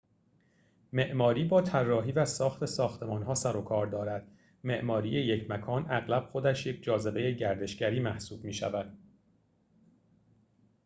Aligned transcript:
معماری 0.93 1.43
با 1.43 1.61
طراحی 1.61 2.11
و 2.11 2.25
ساخت 2.25 2.65
ساختمان‌ها 2.65 3.35
سر 3.35 3.57
و 3.57 3.61
کار 3.63 3.87
دارد 3.87 4.27
معماری 4.63 5.09
یک 5.09 5.51
مکان 5.51 5.85
اغلب 5.89 6.25
خودش 6.31 6.65
یک 6.65 6.83
جاذبه 6.83 7.31
گردشگری 7.31 7.99
محسوب 7.99 8.43
می‌شود 8.43 8.97